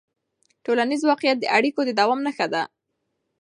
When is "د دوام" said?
1.85-2.19